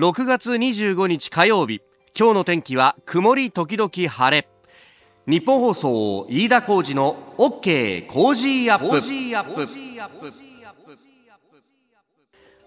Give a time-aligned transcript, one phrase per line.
[0.00, 1.82] 6月25日火曜日。
[2.18, 4.48] 今日の天気は曇り時々晴れ。
[5.26, 9.62] ニッポン放送飯田浩二の OK コージーアップ。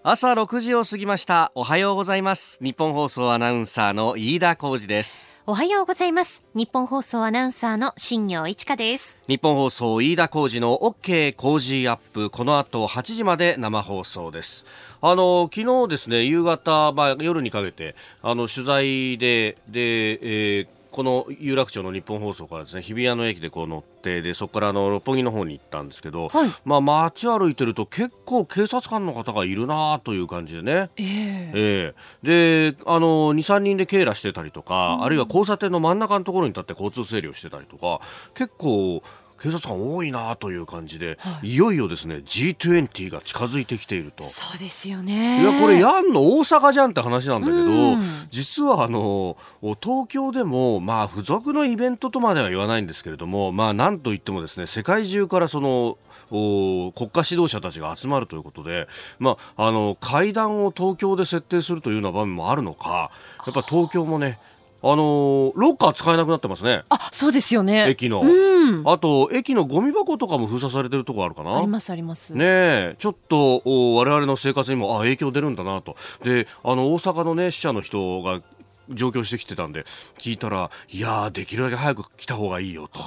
[0.04, 1.50] 朝6時を過ぎました。
[1.56, 2.62] おはようございます。
[2.62, 5.28] ニッポン放送アナウンサーの飯田浩二です。
[5.46, 6.42] おはようございます。
[6.54, 9.18] ニッポン放送アナウンサーの新行市佳です。
[9.26, 12.30] ニッポン放送飯田浩二の OK コージーアップ。
[12.30, 14.64] この後8時まで生放送です
[15.06, 26.50] あの昨日ですね夕方、まあ、夜にかけてあの取材でで、えーこの有楽町の日本放送からですね日比谷の駅でこう乗ってでそこからあの六本木の方に行ったんですけど、はい。
[26.64, 30.90] まあ街歩いてると結構警察官の方がいるなという感じでね。
[30.96, 31.52] ええ。
[31.52, 32.70] ええ。
[32.72, 38.00] であの23人で警らしてたりとか、あるいは交差点の真ん中のところに立って交通整理をしてたりとか
[38.34, 39.02] 結構
[39.44, 44.24] 警察官多いなという感じで、い、よいよですね G20 が近づいてきていると。
[44.24, 45.42] そうですよね。
[45.42, 48.02] いやこれやんの大阪じゃんって話なんだけど、うん。
[48.30, 49.36] 実はあの
[49.82, 55.98] 東京でもまあ付属のイベントとまでは言わないんですけれどもまあなんといってもですね世界中からその
[56.30, 58.88] お国家指導者たちが集まるということで、
[59.18, 63.10] まあ、あの会談を東京で設定するというような場面もあるのか
[63.46, 64.38] やっぱ東京もね
[64.86, 66.84] あのロッカー使えなくなってますね。
[66.90, 67.88] あそうですよね。
[67.88, 68.82] 駅の、うん。
[68.84, 71.56] あと駅のゴミ箱とかも封鎖されてるところあるかな？
[71.56, 72.34] ありますあります。
[72.34, 75.96] ねえ、ちょっとお我々の生活にもあ影響出るんだなと。
[76.22, 78.42] で、あの大阪のね死者の人が
[78.90, 79.84] 上京してきてたんで
[80.18, 83.00] 聞いたらいやーできるだけ早く来た方がいいよと。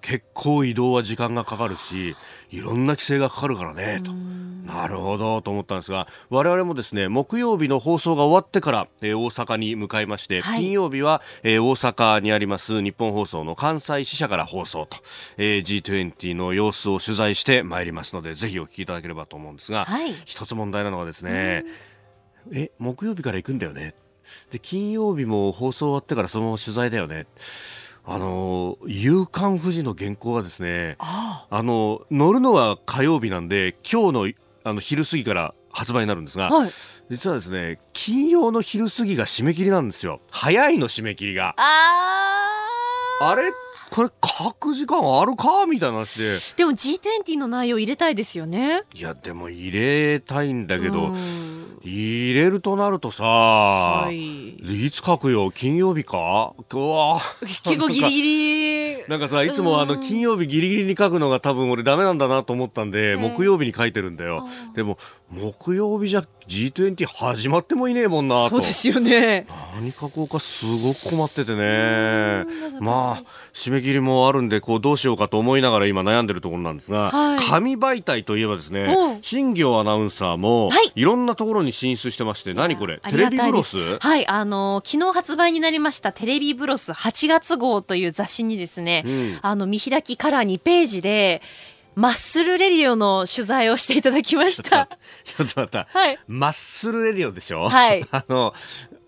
[0.00, 2.14] 結構移動は時間がかかるし、
[2.50, 4.12] いろんな規制がかかるからねと。
[4.12, 10.60] なるほどと思ったんですが我々もですね木曜日の放送が終わってから、えー大阪に向かいまして、はい。
[10.60, 14.96] 金曜日は、えー大阪にあります日本放送の関西支社から放送と、
[15.36, 20.14] えー G20 の様子を取材してまいりますのでぜひお聞きいただければと思うんですが、はい。
[20.24, 21.64] 一つ問題なのはですね
[22.52, 23.94] え木曜日から行くんだよね
[24.50, 27.26] で金曜日も放送終わってからそのまま取材だよね。
[28.06, 31.62] あの「夕刊富士」の原稿はですねああ。
[31.62, 34.32] の乗るのは火曜日なんで今日の
[34.64, 36.70] あの昼過ぎから発売になるんですが、はい。
[37.10, 40.20] 実はですね金曜の昼過ぎが締め切りなんですよ。
[40.30, 41.54] 早いの締め切りが。
[41.56, 43.52] あれ
[43.94, 46.40] これ書く時間あるかみたいな話で。
[46.56, 48.82] でも G20 の内容入れたいですよね。
[48.92, 51.16] いやでも入れたいんだけど、うん。
[51.84, 54.54] 入れるとなるとさ、、はい。
[54.86, 56.54] いつ書くよ金曜日か？
[56.72, 57.20] うわ。
[57.62, 59.04] 結構ギリギリ。
[59.06, 64.48] なんかさいつもあの金曜日ギリギリに書くのが多分俺ダメなんだなと思ったんで、え木曜日に書いてるんだよ。
[64.74, 64.98] でも
[65.34, 68.50] 木曜日じゃ G20 始まってもいねえもんなと。
[68.50, 69.46] そうですよね。
[69.74, 72.44] 何書こうかすごく困っててね。
[72.80, 73.22] まあ
[73.52, 77.38] 締め切りもあるんでこうどうしようかと思いながら今悩んでるところなんですが、はい。
[77.40, 79.18] 紙媒体といえばですねう。
[79.18, 80.92] ん新業アナウンサーもはい。
[80.94, 83.00] いろんなところに進出してまして何これ？
[83.02, 83.98] あテレビブロス？
[83.98, 89.38] はい、あの昨日発売になりましたテレビブロス8月号という雑誌にですね、うん。
[89.40, 91.42] あの見開きカラー2ページで、
[91.96, 94.88] マッスルレディオの取材をしていただきました。
[95.24, 95.86] ちょっと待った。
[95.90, 97.68] はいマッスルレディオでしょ？
[97.68, 98.52] はい あの、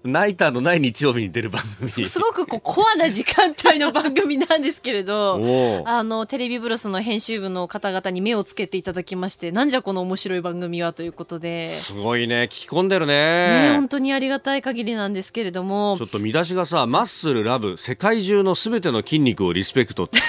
[0.04, 1.90] ナイターのない日曜日に出る番組。
[2.04, 5.40] すごくこうコアな時間帯の番組なんですけれど、
[5.84, 12.44] あの、テレビブロスの編集部の方々に目をつけていただきまして、なんじゃこの面白い番組はということで、すごいね。
[12.44, 13.74] 聞き込んでるね、ね。
[13.74, 20.20] 本当にありがたい限りなんですけれどもちょ、っと見出しがさ、マッスルラブ、世界中のすべての筋肉をリスペクトって。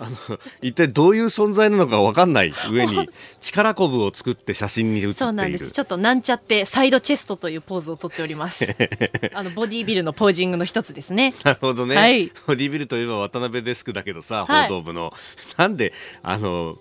[0.00, 3.08] あの、一体どういう存在なのかわかんない上に、
[3.40, 5.14] 力こぶを作って写真に写っている。
[5.14, 5.72] そうなんです。
[5.72, 8.76] ちょっとなんちゃってサイドチェストというポーズをとっております。
[9.34, 11.34] あのボディービルのポージングの一つですね。
[11.44, 11.96] なるほどね。
[11.96, 15.12] はいボディビルといえば渡辺デスクだけどさ、はい報道部の。
[15.56, 15.92] なんで、
[16.22, 16.78] あの、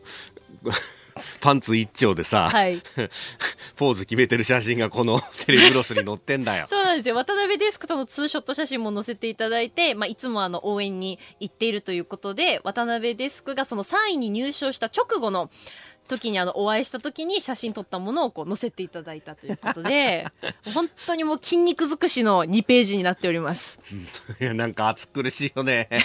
[1.41, 2.81] パンツ一丁でさ、はい。
[3.75, 6.65] ポーズ決めてる写真がこの テレビブロスに載ってんだよ。
[6.67, 7.15] そうなんですよ。
[7.15, 15.49] 渡辺デスクとのツーショット写真も載せていただいて、まあ、いつもあの応援に行っているということで、渡辺デスクがその3位に入賞した直後の
[16.07, 20.25] 時にあのお会いした時に写真撮ったものをこう載せていただいたということで、
[20.73, 23.79] 本当にもう筋肉尽くしの2ページになっております。
[24.39, 25.89] いや、なんか暑苦しいよね。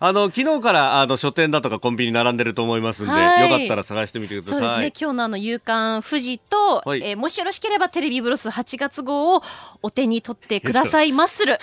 [0.00, 4.58] あの、昨日からあの書店だとかコンビニ並んでると思いますんで、はいよかったら探してみてください。
[4.58, 4.92] そうですね。
[5.00, 9.42] 今日のあの、夕刊富士と、はいえーもしよろしければテレビブロス8月号を
[9.82, 11.58] お手に取ってくださいまする。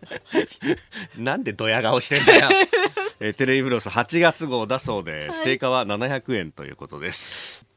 [1.16, 2.48] なんでドヤ顔してんだよ。
[3.20, 5.29] えーテレビブロス8月号だそうです。
[5.38, 7.69] 定価は700円ということです。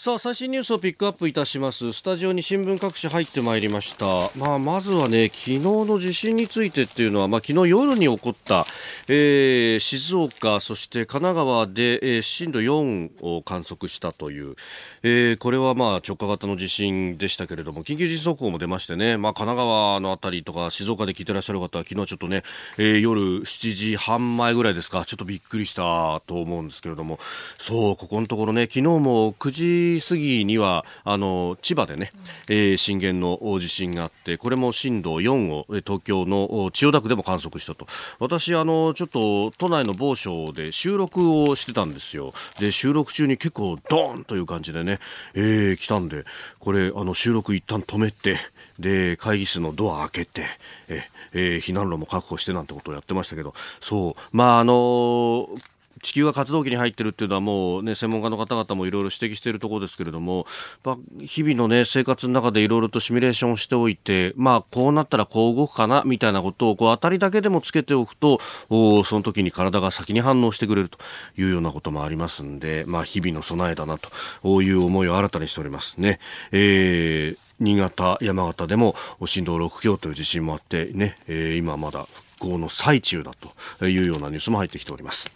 [0.00, 1.92] さあ最新ニュースをピックアップいたします。
[1.92, 8.64] スタジオに新聞各紙入ってまいりました、まあ、まずはね昨日の地震についてっていうのは、まあ、昨日夜に起こった、
[9.08, 14.54] えー、静岡そして神奈川で、えー、震度4を観測したという、
[15.02, 22.44] えー、これはまあ直下型の地震でしたけれども緊急地震速報も出ましてね、まあ、神奈川のあたりとか静岡で聞いてらっしゃる方は昨日ちょっとね、
[22.78, 27.18] え、夜7時半前ぐらいですかちょっとびっくりしたと思うんですけれども。
[27.58, 32.12] そうここのところね昨日も9時過ぎにはあの千葉でね、
[32.48, 37.86] えー、震源の地震があってこれも震度4を東京の千代田区でも観測したと。
[38.18, 42.32] 私あのちょっと都内の某所で収録をしてたんですよ。
[42.58, 44.98] で収録中に結構ドーンという感じでね、
[45.34, 46.24] えー、来たんで
[46.58, 48.36] これあの収録一旦止めて
[48.78, 50.46] で会議室のドア開けて
[50.88, 51.02] え、
[51.32, 53.54] えー、避難路も確保してなんてことをやってましたけど。
[53.80, 54.36] そう。
[54.36, 60.46] まああのー地球が活動期に入っているっていうのはもう、ね、専門家の方々もいろいろ指摘しているところですけれども、
[60.84, 70.98] ま、日々の、ね、生活の中でいろいろとシミュレーションをしておいて、まあ、こうなったらこう動くかなみたいなことをこう当たりだけでもつけておくとおその時に体が先に反応してくれると
[71.36, 76.18] いうようなこともありますんで、まあ、日々の備えだなという思いを新たにしておりますね。
[76.52, 78.94] えー新潟、山形でも
[79.26, 82.06] 震度6強という地震もあってね、えー、今まだ
[82.38, 83.32] 復興の最中だ
[83.78, 85.30] というようなニュースも入ってきております。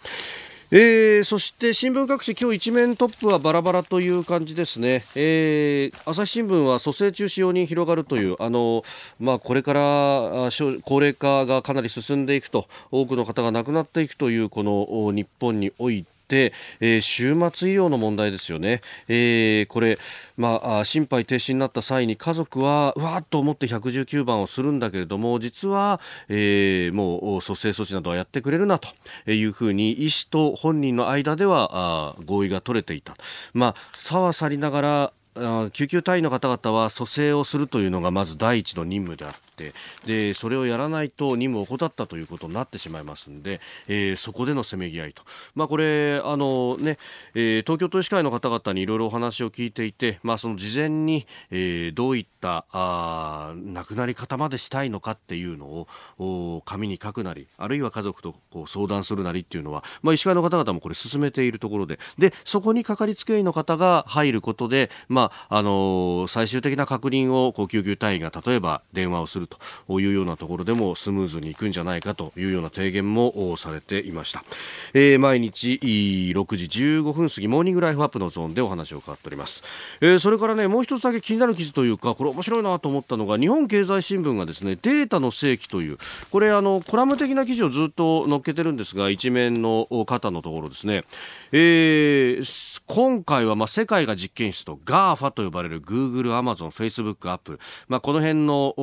[0.75, 8.81] えー、そして新聞各紙今日一面トップはバラバラという感じですね、えー、朝日新聞は蘇生中止用に広がるというあの、
[9.19, 9.79] まあ、これから
[10.81, 19.97] 高齢化がかなり進んでいくと多くの方が亡くなっていくというこの日本において、えー、終末医療の問題ですよね、えー、これ、
[20.37, 25.99] まあ、心肺停止になった際に家族はうわっと思って119番をするんだけれども実は、
[26.29, 28.89] えー、もう蘇生措置などはやってくれるなと
[29.31, 33.15] いうふうに医師と本人の間では合意が取れていた、
[33.53, 35.13] まあ、さはさりながら
[35.71, 39.52] 救急隊員の方々は蘇生をするというのがまず第一の任務であって
[40.05, 45.23] でそれをやらないと任務を怠ったということになってしまいますので、えー、そこでのせめぎ合いと、
[45.55, 46.97] まあ、これあの、ね
[47.35, 55.87] えー、東京都医師会の方々にいろいろお話を聞いていて、まあ、その事前に、えー、どういったあ亡くなり方までしたいのかっていうの
[56.19, 61.99] を紙に書くなりあるいは家族とこう相談するなりっていうのは、まあ、医師会の方々もこれ進めているところで。
[62.17, 74.43] でそこにかかりつけ医の方が入ることで、まああの最終的な確認をこう救急隊員が例えば電話をするというようなところでもスムーズにいくんじゃないかというような提言もされていました、
[74.93, 79.63] えー、毎日6時15分過ぎモーニングライフアップのゾーンでお話を伺っております、
[80.01, 85.97] えー、それからねもう一つだけ気になる記事というかこれ面白いなと思ったのが日本経済新聞がですねデータの正規という
[86.31, 91.03] これあのコラム的な記事をずっと載っけてるんですが一面の肩のところですね、
[91.51, 98.73] えー、今回はまあ世界が実験室と GAFA と呼ばれる Google、Amazon、Facebook、Apple、まあ、この辺の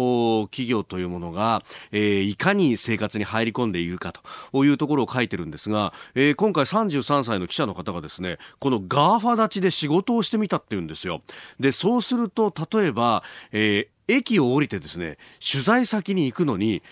[0.51, 1.63] 企業というものが、
[1.93, 4.13] えー、いかに生活に入り込んでいるか
[4.53, 11.23] というところを書いてるんですが、えー、今回33歳の記者の方がですねこのガーファ立ちで仕事をしてみたっていうんですよ
[11.59, 16.83] でそうすると例えば、えー、駅を降りてですね取材先に行くのに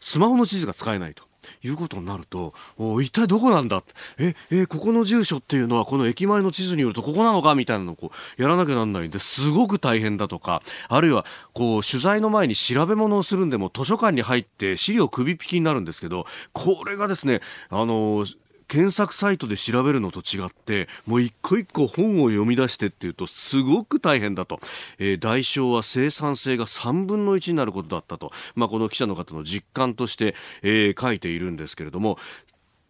[0.00, 1.29] スマホの地図が使えないと。
[1.62, 2.54] いうことになると、
[3.00, 3.82] 一体どこなんだ
[4.18, 18.26] え、え、ここの住所っていうのはこの駅前の地図によるとここなのかみたいなのをこうやらなきゃなんないんですごく大変だとか、あるいはこう取材の前に調べ物をするんでも図書館に入って資料首引きになるんですけど、これがですね、あの
[18.70, 24.60] 検索サイトで調べるのと違ってもう一個一個本を読み出してっていうとすごく大変だと、
[25.00, 32.16] えー、代償は生産性が3分の1になることだったと、まあ、この記者の方の実感として、えー、書いているんですけれども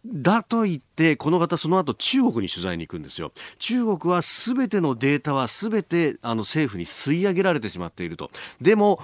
[0.05, 3.31] だと言って、この方その後中国に取材に行くんですよ。
[3.59, 8.31] 中国は全てのデータは全てあの政府に吸い上げられてしまっていると。
[8.59, 8.99] でも、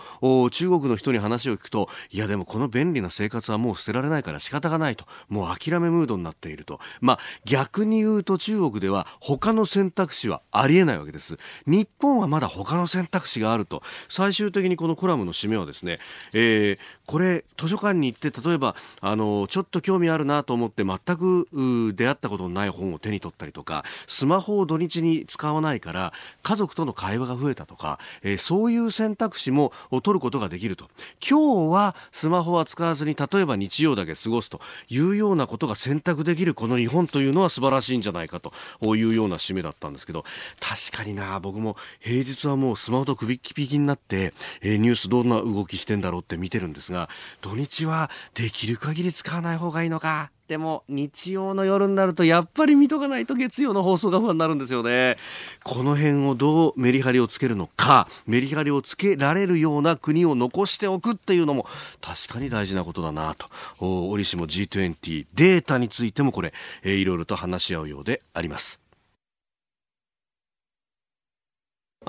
[0.51, 5.05] 中国の人に話を聞くと、いやでもこの便利な生活はもう捨てられないから仕方がないと。
[5.29, 6.79] もう諦めムードになっていると。
[6.99, 11.37] まあ逆に言うと中国では他の選択肢はありえないわけです。
[11.67, 13.83] 日本はまだ他の選択肢があると。
[14.09, 15.97] 最終的にこのコラムの締めはですね、
[16.33, 26.13] えー、これ図書館に行って例えば、あの、ちょっと興味あるなと思って全く出会ったことのない本を手に取ったりとかスマホを土日に使わないから
[26.43, 30.89] 家族との会話が増えたとか、えー、そういう選択肢も取ることができると。
[31.27, 38.53] 今日はスマホは使わずに例えば日曜だけ過ごすというようなことが選択できるこの日本というのは素晴らしいんじゃないかと
[38.95, 40.23] いうような締めだったんですけど
[40.59, 47.09] 確かにな僕も平日はもうスマホと首っきぴきになって、えー、ニュースどんな動きしてんだろうって見てるんですが
[47.41, 50.36] 土日はできる限り使わない方がいいのか。
[50.47, 55.17] でも日曜の夜になるとやっぱり見とかないと月曜の放送が不安になるんですよね。
[55.63, 61.67] この辺をどうメリハリをつけるのかメリハリをつけられるような国を残しておくっていうのも
[62.01, 63.47] 確かに大事なことだなと。
[63.79, 68.86] 折しも G20 データについてもこれ、いろいろと話し合うようであります。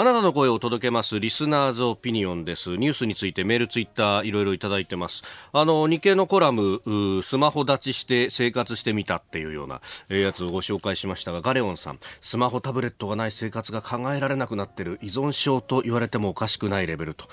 [0.01, 2.77] あなたの声を届けますリスナーズオピニオンです。
[2.77, 5.25] ニュースについてメール、ツイッターいろいろいただいてます。
[5.53, 6.81] あの、日経のコラム、
[7.25, 17.29] スマホ立ちして生活してみたっていうような、やつをご紹介しましたが、ガレオンさん、スマホタブレットがない生活が考えられなくなってる依存症と言われてもおかしくないレベルと。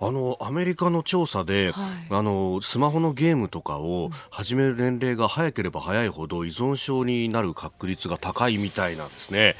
[0.00, 9.54] あのアメリカの調査で、はい、あのスマホのゲームとかを始める年齢が早ければ早いほど依存症になる確率が高いみたいなんですね。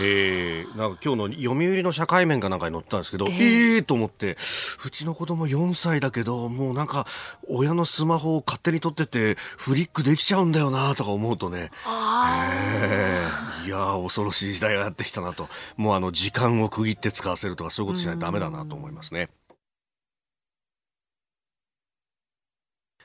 [0.00, 4.36] えー、なんか今日の読売の社会面かなんかに載ったんですけど、えー、えー、と思って
[4.84, 7.06] うちの子供4歳だけどもうなんか
[7.48, 15.48] 親のスマホを勝手に取っててフリックできちゃうんだよなとか思うとね、えー、いや恐ろしい時代がやってきたなと。
[15.76, 19.28] もうあの時間を区切って使わせるとかそういうことしないとダメだなと思いますね。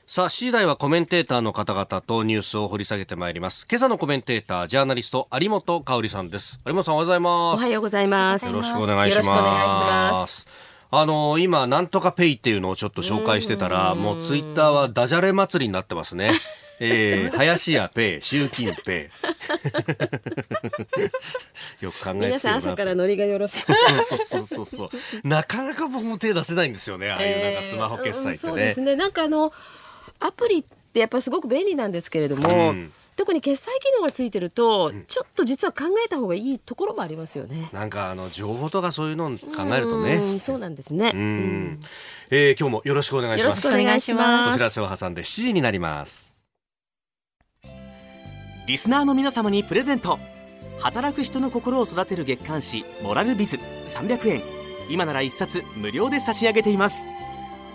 [0.08, 3.66] さあ、次第はコメンテーターの方々とニュースを掘り下げてまいります。
[3.68, 6.60] 今朝のコメンテーター、ジャーナリスト、有本香里さんです。
[6.64, 7.60] 有本さん、おはようございます。
[7.60, 8.46] おはようございます。
[8.46, 10.46] よろしくお願いします。
[10.92, 16.30] あの今、なんとかペイっていうのをちょっと紹介してたら、もうツイッターはダジャレ祭りになってますね。
[16.78, 18.94] えー、林家ペイ、習近平。
[21.80, 23.58] よく考えて皆さん朝からノリがよろしい。
[23.62, 23.76] そう
[24.24, 24.90] そうそうそう
[25.24, 27.10] なかなか僕も手出せないんですよね。
[27.10, 28.36] ああいうなんかスマホ決済ってね。
[28.36, 28.94] そうですね。
[28.94, 29.52] なんかあの、
[30.20, 37.70] アプリってやっぱりすごく便利なんですけれども、うん、特に決済機能がついてると、ちょっと実は考えた方がいいところもありますよね。
[37.72, 39.34] なんかあの情報とかそういうのを考
[39.74, 40.38] えるとね。
[40.38, 41.12] そうなんですね。
[41.14, 41.80] うん、
[42.30, 43.64] えー、今日もよろしくお願いします。
[43.64, 44.54] よろしくお願いします。
[44.54, 46.34] お知らせを挟んで7時になります。
[48.66, 50.18] リスナーの皆様にプレゼント。
[50.78, 53.56] 働く人の心を育てる月刊誌モラルビズ
[53.86, 54.42] 300円。
[54.90, 57.06] 今なら一冊無料で差し上げています。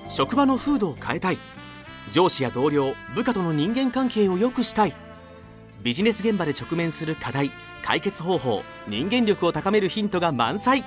[0.10, 1.40] 職場の風土を変えたい。
[2.12, 4.96] 上司や同僚部下との人間関係を良くしたい。
[5.82, 7.52] ビジネス現場で直面する課題
[7.82, 10.84] 解決方法人間力を高めるヒントが満載。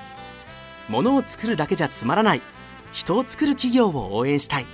[0.88, 2.42] ものを作るだけじゃつまらない。
[2.92, 4.66] 人を作る企業を応援したい。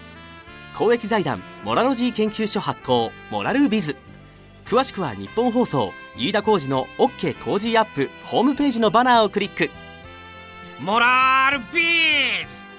[0.76, 3.96] 公益財団モラロジー研究所発行モラルビズ。
[4.66, 9.70] 詳しくは日本放送飯田浩司の OK コージーアップホームページのバナーをクリック。
[10.80, 12.69] モラルビズ！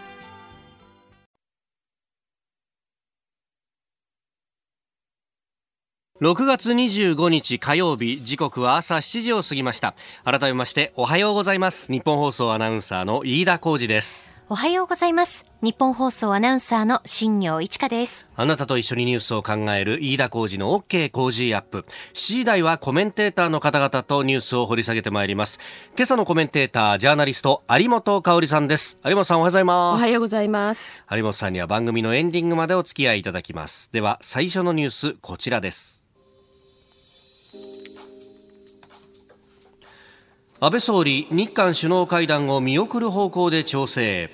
[6.22, 9.96] 6月25日火曜日時刻は朝7時を過ぎました。
[10.24, 11.92] 改めましておはようございます。
[11.92, 14.28] 日本放送アナウンサーの飯田浩二です。
[14.48, 15.46] おはようございます。
[15.64, 18.30] 日本放送アナウンサーの新業一華です。
[18.36, 21.88] あなたと一緒にニュースを考える飯田浩二の OK 工事アップ。
[22.14, 25.58] 7時台はコメンテーターの方々とニュースを掘り下げてまいります。
[25.96, 29.00] 今朝のコメンテータージャーナリスト有本香里さんです。
[29.04, 29.98] 有本さんおはようございます。
[29.98, 31.04] おはようございます。
[31.10, 33.90] 有本さんには番組のエンディングまでお付き合いいただきます。
[33.92, 36.01] では最初のニュースこちらです
[40.64, 44.30] 安倍総理日韓首脳会談を見送る方向で調整。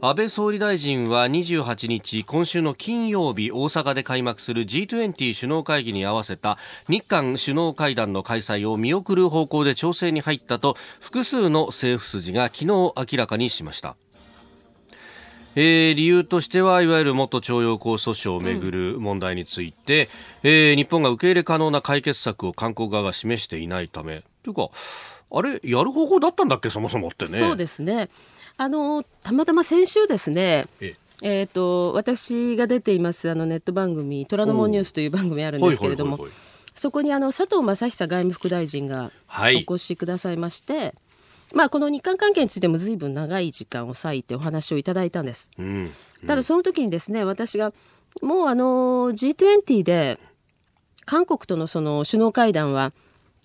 [0.00, 6.56] 安倍総理大臣は28日今週の金曜日大阪で開幕する G20 首脳会議に合わせた
[6.88, 13.96] 日韓首脳会談の開催を見送る方向で調整に入ったと複数の政府筋が昨日明らかにしました。
[15.56, 20.08] えー、理由としてはいわゆる元徴用工訴訟をめぐる問題について、
[20.42, 24.24] うん、えー、日本が受け入れ可能な解決策を韓国側が示していないため。
[24.42, 24.70] というか
[25.36, 27.38] あれやる方向だったんだっけそもそもってね。
[27.38, 28.08] そうですね。
[28.56, 30.66] あのたまたま先週ですね
[31.22, 36.26] えーと、私が出ていますあのネット番組「虎ノ門ニュース」という番組あるんですけれども
[36.74, 40.94] そこにあの佐藤正久外務副大臣がお越しくださいまして、はい、
[41.54, 45.50] まあ、この日韓関係についてもずいぶん長い時間を割いてお話をいただいたんです。
[45.56, 45.66] うん
[46.22, 47.72] うん、ただその時にですね私が
[48.20, 50.18] もうあの G20 で
[51.06, 52.92] 韓国とのその首脳会談は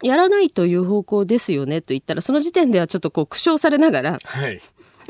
[0.02, 4.62] やらないという方向ですよねと言ったらその時点ではちょっとこう苦笑されながら、はい、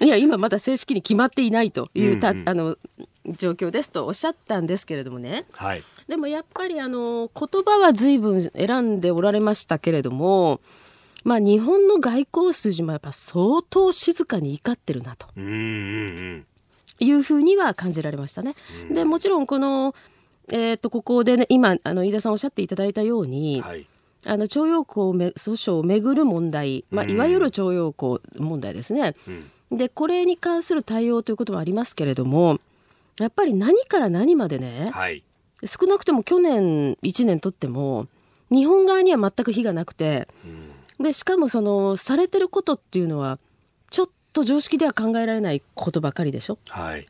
[0.01, 2.77] いや今まだ正式に決まっていないというた、うんうん、あの
[3.25, 10.62] 状況ですとおっしゃったんですけれどもね、はい、でもやっぱりあの言葉は随分選んでおられましたけれども、
[11.24, 15.27] まあ、日本の外交筋もやっぱ相当静かに怒ってるなと。
[15.36, 16.46] うんうんうん。
[17.01, 18.55] いうふうには感じられましたね。
[18.91, 19.96] でもちろんこの、
[20.50, 23.86] えー、とここで、ね、今あの飯田さんおっしゃっていただいたように、はい
[24.25, 29.15] あの徴用工訴訟をめぐる問題、まあ、いわゆる徴用工問題ですね、
[29.71, 32.59] うん、でこれに関する対応ということもありますけれども
[33.19, 35.23] やっぱり何から何までね、はい、
[35.65, 38.07] 少なくとも去年1年とっても
[38.49, 40.27] 日本側には全く非がなくて、
[40.99, 43.38] でしかもそのされてることっていうのは
[43.91, 46.57] ちょっと常識では考えられないことばかりでしょ。
[46.69, 47.05] はい、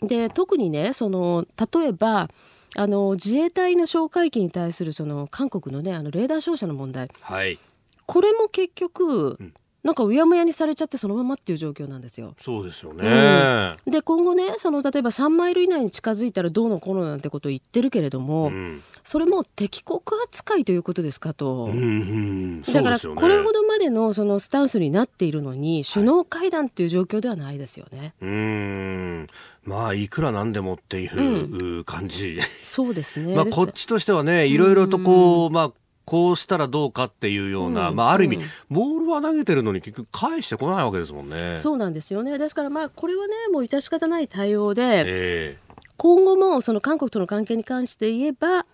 [0.00, 2.30] で特にねその例えば
[2.76, 7.58] あの自衛隊の哨戒機に対するその韓国のねあのレーダー照射の問題、はい、
[8.06, 9.54] これも結局、うん
[9.84, 12.34] なんかうやむやにされちゃってそのままっていう状況なんですよ。
[12.38, 21.66] そうですよね、うん、で今後ねその例えば3マイル以内に近づいたらどうのこうのなんてことを言ってるけれども、うん、それも敵国扱いということですかと。
[21.66, 28.14] うんうんだからこれほどまでのそのスタンスになっているのに首脳会談っていう状況ではないですよね。
[28.20, 29.26] はい、うん。
[29.64, 33.34] まあいくらなんでもっていう感じ、 そうですね。
[33.34, 35.72] まあこっちとしてはねいろいろとこう、まあ
[36.08, 41.58] こうしたらどうかっていうような、うん、まあ、ある意味、うん、ボールは投げてるのに結局返してこないわけですもんね。
[41.58, 42.38] そうなんですよね。
[42.38, 48.64] ですから、まあ、これはね、もう致し方ない対応で、えー、今後もその韓国との関係に関して言えば、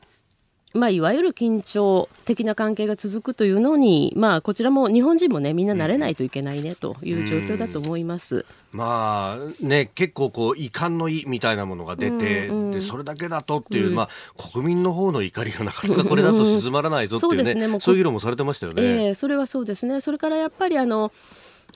[0.75, 8.45] まあ、いわゆる緊張的な関係が続くというのに、まあ、こちらも日本人もねみんな慣れないといけないねという状況だと思います。
[8.73, 18.83] まあね、結構こう遺憾の意みたいなものが出て、うんうん、でそれだけだとっていう、うん、まあ、国民の方の怒りがなかなかこれだと静まらないぞっていうねそうねそういう議論もされてましたよね。
[18.83, 21.13] えー、それはそうですねそれからやっぱりあの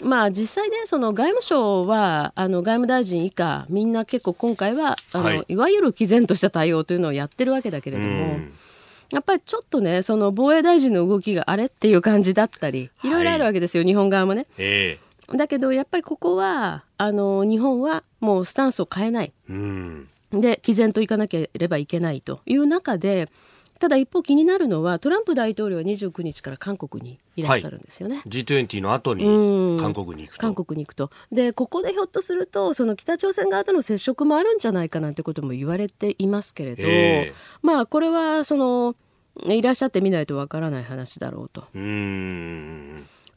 [0.02, 8.08] まあ、実際ね、その外務省はあの外務大臣以下、みんな結構今回はあの、はい、いわゆる毅然とした対応というのをやってるわけだけれども。
[8.08, 8.52] うん
[9.10, 14.46] やっぱりちょっとね、その防衛大臣の動きがあれっていう感じだったり、いろいろあるわけですよ、はい、日本側もね。
[14.58, 19.32] えー、だけど、やっぱりここは、あの、日本はもうスタンスを変えない。
[19.48, 23.30] うん、で、毅然といかなければいけないという中で、
[23.78, 28.16] ただ一方気になるのはトランプ大統領は29日から韓国にいらっしゃるんですよね。
[28.16, 29.24] はい、G20 の後に
[29.80, 30.40] 韓国に行くと。
[30.40, 31.10] 韓国に行くと。
[31.30, 38.96] でここでひょっとするとその北朝鮮側との接触もあるんじゃないかなんてことも言われていますけれど、えー、まあこれはその
[39.46, 41.66] いらっしゃってみないとわからない話だろうと。
[41.74, 41.78] う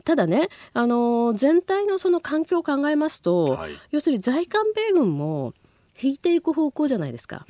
[0.03, 5.53] ただね、あの全体のその環境を考えますと、はい、要するに在韓米軍も
[6.01, 7.45] 引いていく方向じゃないですか。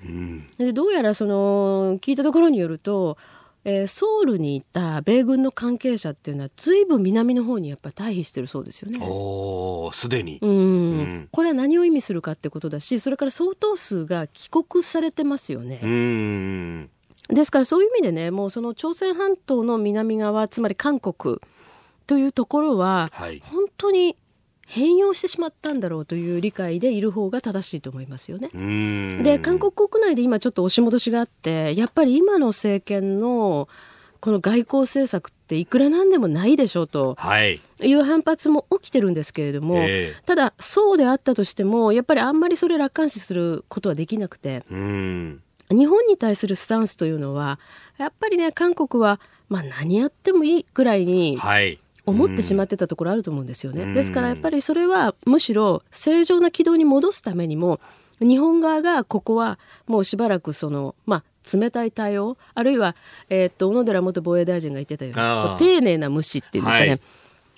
[0.57, 3.17] でどうやらその聞いたところによると、
[3.63, 8.99] えー、ソウルにいた米軍の関係者っていうのはずいぶん南の方にやっぱ退避してるそうですよね。
[9.01, 15.79] おすでにうん、これは何を意味するかってことだしそれから相当数が帰国されてますよね。
[15.81, 16.89] うん
[17.29, 21.37] ですからそういう意味でねもうその朝鮮半島の南側つまり韓国
[22.07, 24.17] というところは、はい、本当に
[24.71, 28.47] 変容してしまったんだろうという理解でいる方が正しいと思いますよね。
[29.21, 33.67] で韓国国内で今ちょっと押し戻しがあってやっぱり今の政権の
[34.21, 37.15] この外交政策っていくらなんでもないでしょうと。
[37.43, 37.59] い。
[37.93, 44.63] う反発も起きてるんですけれども、えー、ただそうであったとしてもやっぱりあんまりそれ楽観視することはできなくて。
[44.69, 47.57] 日本に対するスタンスというのは
[47.97, 51.37] やっぱりね韓国は、まあ、何やってもいいくらいに、
[52.11, 53.93] 思ってしまってたところあると思うんですよね。
[53.93, 57.79] ですからやっぱりそれはむしろ正常な軌道に戻すためにも
[58.19, 62.95] 日本側がここはもうしばらくその、まあ、冷たい対応あるいは、
[63.29, 67.01] えー、っと小野寺元防衛大臣が言ってたように丁寧な無視っていうんですかね、はい、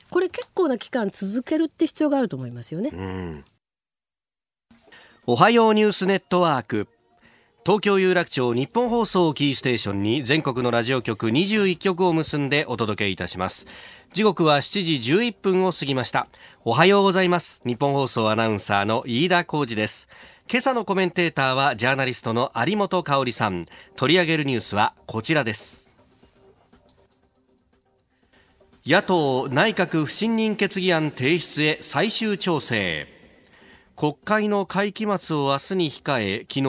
[0.09, 3.43] これ結構な期間続けるって必要があると思いますよね。
[5.25, 6.87] おはようニュースネットワーク。
[7.65, 13.67] 東京有楽町日本放送キーステーションに全国のラジオ局21局を結んでお届けいたします
[14.13, 16.27] 時刻は7時11分を過ぎました。
[16.63, 17.61] おはようございます。
[17.65, 20.07] 日本放送アナウンサーの飯田浩二です。
[20.47, 23.65] 今朝のコメンテーターはジャーナリストの有本香里さん。
[23.95, 25.89] 取り上げるニュースはこちらです。
[28.85, 33.07] 野党内閣不信任決議案提出へ最終調整。
[33.95, 36.61] 国会の会期末を明日に控え昨日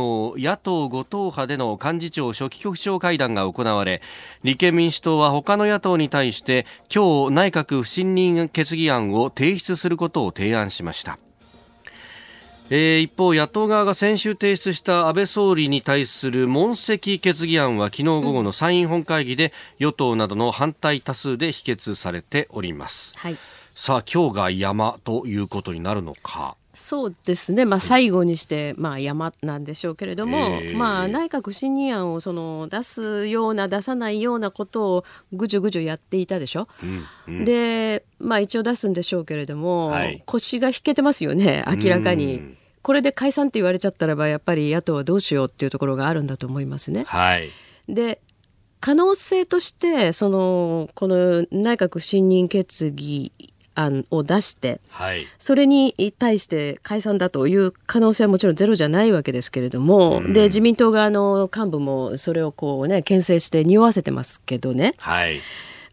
[0.44, 4.02] 野党5党派での幹事長初期局長会談が行われ
[4.42, 11.18] 立憲民主党は他の野党に対して今日内閣不信任決議案を提出することを提案しました
[12.70, 23.12] えー、一方、野党側が先週提出した安倍総理に対する問責決議案は昨日午後の参院本会議で与党などの反対多数で否決されております。
[23.18, 23.36] はい、
[23.74, 26.56] さあ、今日が山ということになるのか。
[26.74, 42.56] そうですね、まあ、最後にして、まあ、山なんでしょうけれども、えー、まあ、内閣不信任案をその出すような出さないようなことをぐじゅぐじゅやっていたでしょ、うんうん、で、まあ、一応出すんでしょうけれども、はい、腰が引けてますよね明らかに。
[42.82, 47.04] これで解散って言われちゃったらばやっぱり野党はどうしようっていうところがあるんだと思いますね。
[47.06, 47.48] はい、
[47.88, 48.20] で
[48.80, 53.32] 可能性としてそのこの内閣不信任決議
[53.74, 55.26] 案を出して、はい。
[55.38, 64.94] それに対して解散だという可能性はもちろんゼロじゃないわけですけれども、で自民党側の幹部もそれをこうね牽制して匂わせてますけどね。
[64.98, 65.40] はい。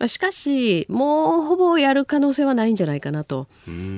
[0.07, 3.47] しかしもうほぼやる可能性はないんじゃないかなと。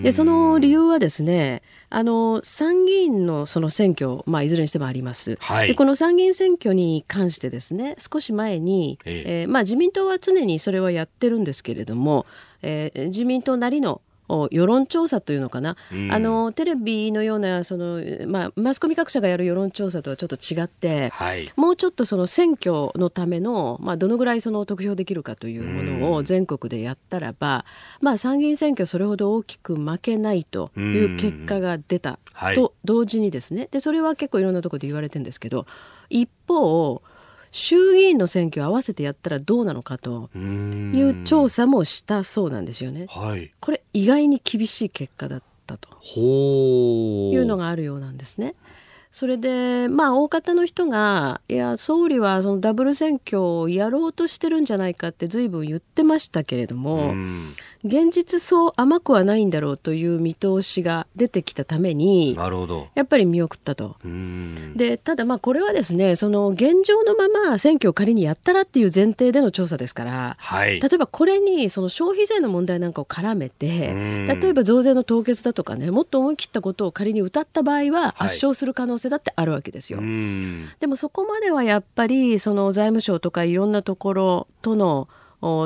[0.01, 5.69] でその理由はですねあの参議院のその選挙、まあ、いずれにしてもあります、はい。
[5.69, 9.43] でこの参議院選挙に関してですね少し前に、え。
[9.43, 12.25] えーまあ、自民党は常にそれはやってるんですけれども、
[12.63, 15.75] えー自民党なりのお世論調査というのかな、
[16.09, 21.51] あのテレビのようなその、まあ、マスコミ各社がやる世論調査とはちょっと違って、はい。
[21.57, 27.65] もうちょっとその選挙のための、まあ、どのぐらいその得票できるかというものを全国でやったらば、
[27.99, 32.55] まあ、参議院選挙それほど大きく負けないという結果が出たはい。
[32.55, 33.67] と同時にですね。
[33.71, 35.67] でそれは結構いろんなところで言われてるんですけど
[36.09, 37.01] 一方
[37.53, 43.05] 衆議院の選挙を合わせてやったらどうなのかという調査もしたそうなんですよね。
[43.09, 43.51] はい。
[43.59, 45.89] これ意外に厳しい結果だったと。
[46.03, 48.55] いうのがあるようなんですね。
[49.11, 57.53] それでまあ大方の人がいや総理はそのダブル選挙をやろうとしてるんじゃないかって随分言ってましたけれども、うん
[57.85, 62.87] 現実そう甘くはないんだろうという見通しが出てきたためになるほど。
[62.95, 63.97] やっぱり見送ったと。
[64.75, 70.79] でただまあこれはですねその現状のまま選挙を仮にやったらっていう前提での調査ですから、はい。
[70.79, 79.99] 例えばこれにその消費税の問題なんかを絡めてうん例えば増税の凍結だとかねもっと思い切ったことを仮に歌った場合ははい圧勝する可能性だってあるわけですよ。
[79.99, 80.69] うーん。
[80.79, 85.07] でもそこまではやっぱりその財務省とかいろんなところとのお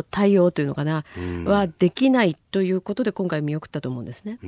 [0.09, 1.03] 対応というのかな、
[1.45, 4.39] はできないということで今回見送ったと思うんですね。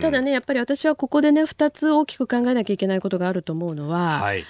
[0.00, 4.44] ただねやっぱり私はここでね2つ大きく考えなきゃいけないことがあると思うのは、はい。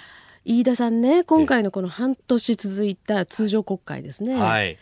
[0.45, 4.77] 飯田さんね今回のこの半年続いた通常国会ですね、はい。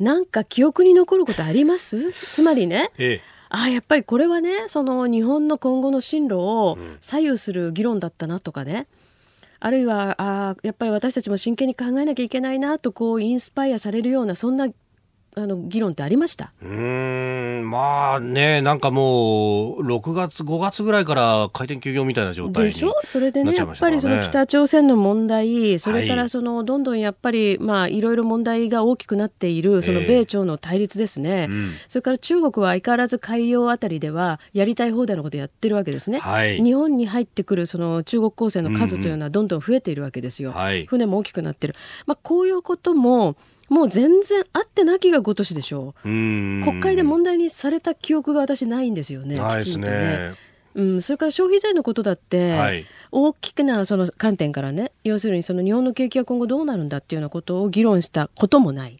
[0.00, 2.12] なんか記憶に残ることあります？
[2.12, 3.20] つまりねええ。
[3.50, 8.86] ああやっぱりこれはねその日本の今後の進路を左右する議論だったなとかね、
[9.60, 14.68] あるいはああやっぱり私たちも真剣に考えなきゃいけないなとこうインスパイアされるようなそんな
[15.36, 16.52] あの議論ってありました？
[16.62, 22.94] うーん、まあね、なんかもう、6月、5月ぐらいから開店休業みたいな状態にでしょ？
[23.04, 23.58] それでなっね。
[23.58, 31.70] やっぱりその北朝鮮の問題それかはいらそのどんどんやっぱりまあいろいろ問題が大きくなっているそのええ米朝の対立ですね、うん。
[31.88, 36.60] それから中国は相変わらず海洋あたりではやりたい放題のことやってるわけですね、はい。
[36.62, 41.74] 日本に入ってくるその中国公船の数というのはどんどん増えているわけですよ、はい船も大きくなってる、
[42.06, 43.36] まあ、こういうことも
[43.68, 46.02] もう全然あってなきがごとしでしょう。
[46.02, 49.90] 国会で問題にされた記憶が私ないんですよね、きちんとね。
[49.90, 50.48] ね。
[50.74, 58.98] うん、それから消費税のことだって、はい大きなその観点からね要するにその日本の景気は今後どうなるんだっていうようなことを議論したこともない。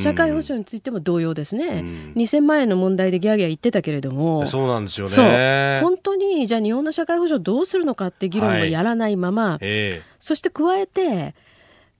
[0.00, 5.80] 社会保障についても同様ですね、ん2000万円の問題でギャーギャー言ってたけれどもそうなんですよね。
[5.82, 11.34] 本当にじゃあ日本の社会保障どうするのかって議論もやらないまま、えそして加えて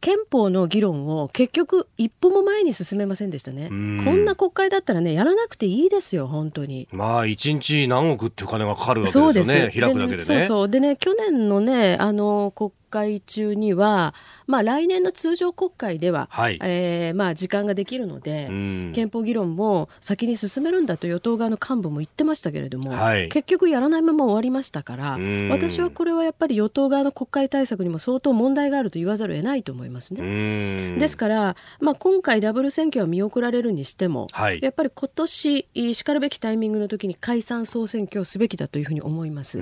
[0.03, 6.97] 憲法の議論を結局一歩も前に進めませんでしたねこんんな国会だったらねやらなくていいですよ本当にえ。
[6.97, 9.71] まあ、1日何億っていう金がかかるわけですよね。
[9.73, 10.25] 開くだけでね。
[10.25, 14.15] そうそうでね去年のねあの国会中には、
[14.47, 16.59] まあ、来年の通常国会では、はい。
[16.63, 18.93] えーまあ、時間ができるので、うん。
[18.95, 23.29] 憲法議論も先に進めるんだと与党側の幹部も言ってましたけれども、はい。
[23.31, 25.49] 結局やらないまま終わりましたからん。
[25.49, 30.97] 私はこれはやっぱり与党側の国会対策にも相当問題があると言わざるを得ないと思いますね。
[30.99, 34.61] ですから、まあ、今回ダブル選挙は見送られるにしても、はい。
[34.63, 39.59] やっぱり今年しかるべきタイミングの時に解散総選挙をすべきだというふうに思います。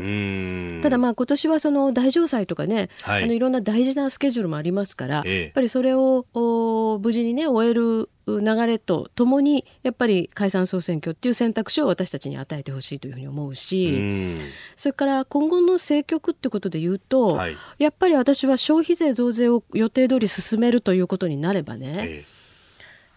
[0.83, 5.43] ただまあ今年はその大城祭とかね、はいい、あのいろんな大事なスケジュールもありますから、ええ。
[5.45, 14.39] やっぱりそれをお無事にね終える流れとともにやっぱり解散総選挙っていう選択肢を私たちに与えてほしいというふうに思ううし、ーん。
[14.77, 17.57] それから今後の政局ってことで言うと、はい。
[17.79, 22.25] やっぱり私は消費税増税を予定通り進めるということになればね、え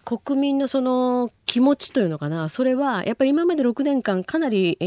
[0.04, 2.48] 国民のその気持ちというのかな。
[2.48, 4.84] それはやっぱり今まで6年間かなり、え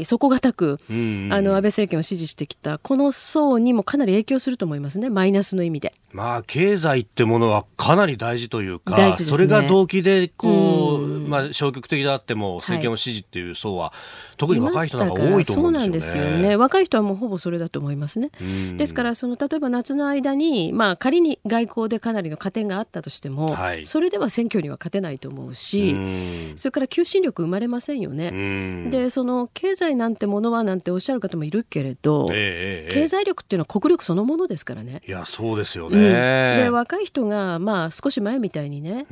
[0.00, 1.32] ー底堅く、えうん。
[1.32, 5.10] あの安倍政権を支持してきたこの層にもかなり影響すると思いますね。
[5.10, 5.94] マイナスの意味で。
[6.12, 9.14] まあ、経済ってものはかなり大事というか、ね。
[9.16, 11.28] それが動機で、こう、うん。
[11.28, 13.92] まあ、消極的であっても、政権を支持っていう層は、
[14.36, 15.54] 特に若い人なんか多いと思うんから。
[15.54, 15.90] そうなんでよね。
[15.92, 16.56] ですすよね。
[16.56, 18.30] 若い人はもうほぼそれだと思いますね。
[18.40, 18.76] うん。
[18.76, 23.86] ですからその例えば夏の間に、まあ、仮に外交でかなりの加点があったとしても、はい。
[23.86, 26.52] それでは選挙には勝てないと思うし、うん。
[26.56, 28.30] それから求心力生まれませんよね。
[28.32, 28.90] うん。
[28.90, 35.00] でその経済なんてものはなんておっしゃる方もいるけれど、ええええ経済力っていうのは国力そのものですからね。
[35.06, 36.00] いや、そうですようん。
[36.00, 36.56] ね。
[36.64, 39.06] で若い人が、まあ、少し前みたいにね、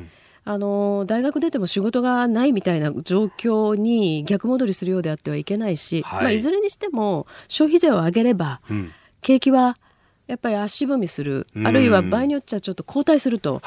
[0.45, 6.23] あの大学出ても仕事がないみたいな状況に逆戻りするようであってはいけないし、はい。
[6.23, 9.77] まあ、いずれにしても消費税を上げれば、うん、景気は
[10.29, 13.63] やっぱり足踏みする、あるいは場合によっちゃちょっと後退すると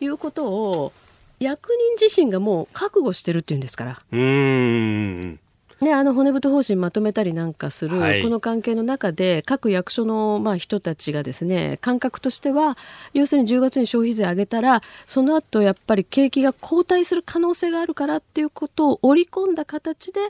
[0.00, 0.92] いうことを、
[1.38, 4.02] 役人自身がもう覚悟してるっていうんですから。
[4.12, 5.40] うん。
[5.80, 12.78] ね、あの骨太方針まとめたりなんかする、はい、この関係の中で各役所のまあ人たちがですね感覚としては
[13.12, 20.20] 要するに10月に消費税上げたらその後やっぱり景気が後退する可能性があるからっていうことを織り込んだ形で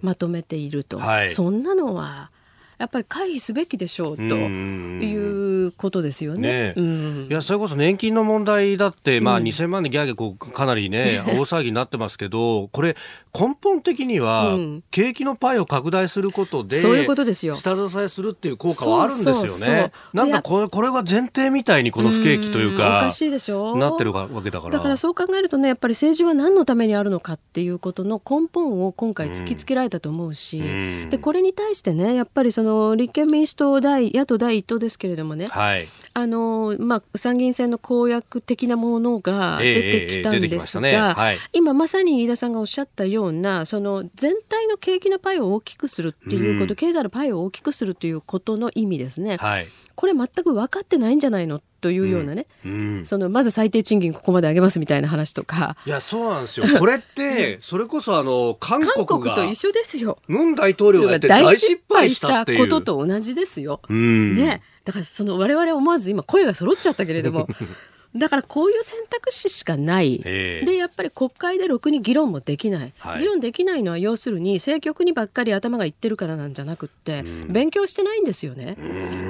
[0.00, 2.30] まとめていると、うんはい、そんなのは
[2.78, 5.35] やっぱり回避すべきでしょうという
[5.72, 6.40] ことですよね。
[6.48, 12.96] ねうん、いやそれこそ年金の問題だって、まあ、2000万でギャーギャーこうかなりね、 大騒ぎになってますけど、これ、
[13.38, 14.56] 根本的には、
[14.90, 17.54] 景気のパイを拡大することで、そういうことですよ。
[17.54, 19.48] 下支えするっていう効果はあるんですよね。
[19.48, 23.76] そうそうなんかこれこれが前提みたいに、この不景気というか、おかしいでしょ？
[23.76, 24.72] なってるわけだから。
[24.74, 30.62] だからそう考えるとね、やっぱり政治は何のためにあるのかっていうことの根本を今回突きつけられたと思うし、
[31.10, 41.14] でこれに対してね、やっぱりその立憲民主党第野党第一党ですけれどもね、はい、あのまあ、参議院選の公約的なものが出てきたんですが、えーえーね。
[41.14, 49.36] はい、今まさに飯田さんがおっしゃったようなその全体の景気のパイを大きくするっていうこと、うん、経済のパイを大きくするということの意味ですね。
[49.36, 49.66] はい。
[49.94, 52.72] これ全く分かってないんじゃないのというようなね、うん。
[52.72, 55.76] うん、そのまず最低賃金ここまで上げますみたいな話とか。
[55.86, 56.66] いやそうなんですよ。
[56.78, 60.18] これって それこそあの韓国と一緒ですよ。
[60.28, 64.62] ムン大統領が大失敗したことと同じですよ、うん、ね。
[64.84, 67.48] だからその我々思わず今声が揃っちゃったけれども
[68.18, 78.76] だからこういう選択肢しかない、でやっぱり国会でろくに議論もできない、はい、議論できないのは要するに政局にばっかり頭がいってるからなんじゃなくって、勉強してないんですよね、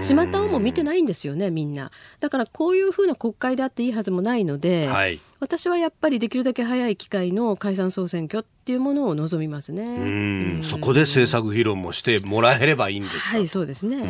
[0.03, 1.91] 巷をも見てないんですよね、みんな。
[2.21, 10.59] だからこういうふうな国会であっていいはずもないので、はい、私はやっぱりできるだけ早い機会の解散総選挙っていうものを望みますね。
[10.63, 14.07] そこで政策議論もしてもらえればいいんですはいそうですね、うん、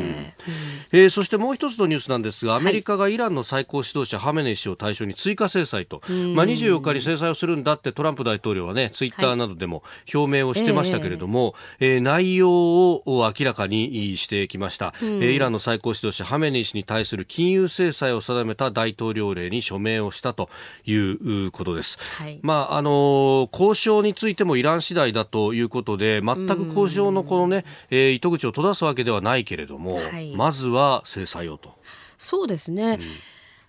[0.93, 6.01] えー、そしてもう一つのニュースなんですがアメリカがイランの最高指導者ハメネイ師を対象に追加制裁と、
[6.35, 9.83] まあ、24日に制裁をするんだってトランプ大統領はねツイッターなどでも
[10.15, 20.49] 表明をしてましたけれども、はい、えー、内容を明らかにしてきました、えー、イランの最高指導者ハメネイ師に対する金融制裁を定めた大統領令に署名をしたと
[20.87, 21.16] いう
[21.53, 21.99] ことです。
[22.17, 31.75] はい、まああの交渉についてもイラン次第だということで全く交渉のこのね、えー、糸口を閉ざすわけではないけれども、はい、まずは制裁をと。
[32.19, 33.01] そうですね、うん。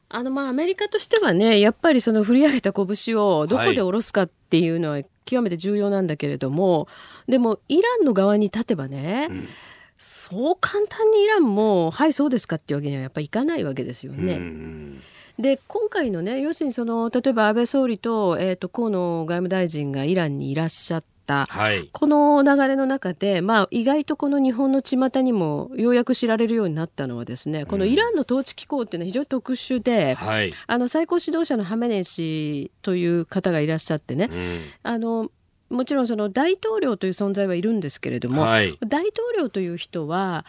[0.10, 6.88] あのまあアメリカとしてはねやっぱりその振り上げた拳をどこで下ろすかっていうのは極めて重要なんだけれども、は
[7.28, 9.48] い、でもイランの側に立てばね、うん、
[9.98, 14.40] そう簡単にイランもはいそうですかっていうわけにはやっぱりいかないわけですよね。
[15.40, 35.30] うんで今回のね要するにその例えば安倍総理と,、えーと、河野外務大臣がイランにいらっしゃった、はい、この流れの中で、まあ、意外とこの日本の巷にもようやく知られるようになったのはですねこのイランの統治機構っていうのは非常に特殊で、はい、あの最高指導者のハメネイ師という方がいらっしゃってね、うん、あの
[35.70, 40.46] もちろんその大統領という存在はいるんですけれども、はい、大統領という人は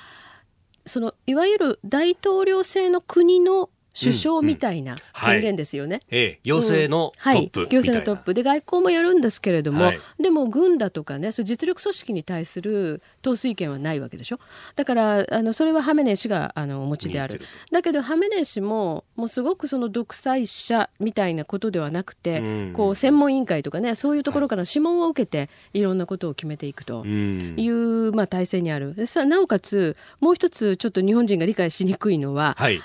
[0.86, 3.68] そのいわゆる大統領制の国の
[4.00, 6.00] 首相みたいな権限ですよね。
[6.44, 8.34] 行政のトップ、うん、はい、行政のトップ。
[8.34, 14.38] で外交もやるんですけれども、はい、でも軍だとかねそう実力組織に対する統帥権はないわけでしょ。
[14.76, 17.40] だからあのそれはハメネイ師があのお持ちである。
[17.72, 29.06] だけどハメネイ師ももうすごくその独裁者みたいなことではなくて、うん、こう専門委員会とかねそういうところから諮問を受けていろんなことを決めていくという、まあ、体制にある。
[29.06, 32.80] さなおかつもう一つちょっと日本人が理解しにくいのは、はい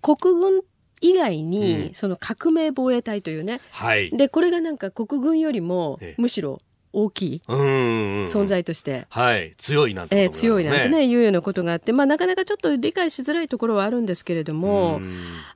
[0.00, 0.62] 国軍
[1.00, 6.60] 以外に、その革命防衛隊というね、はい、でこれがなんか国軍よりもむしろ
[6.92, 15.00] 大きい存在として、はい、強いなんて、ね、えー、強いなんてねいうようなことがあって、まあ、なかなかちょっと理解しづらいところはあるんですけれども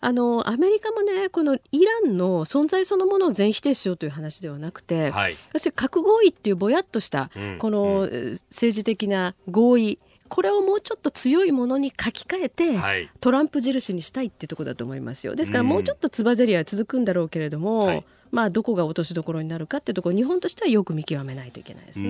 [0.01, 5.37] あのアメリカもねこのイランの存在そのものを全否定しようという話ではなくて、はい、
[5.75, 8.09] 核合意っていうぼやっとした、この
[8.51, 9.99] 政治的な合意
[10.33, 15.35] これをもうちょっと強いものに書き換えて、はい、トランプ印にしたいっていうところだと思いますよ。
[15.35, 22.09] ですからもうちょっとつばぜりは続くんだろうけれども、はい、まあどこが落としどころになるかっていうところ日本としてはよく見極めないといけないですね。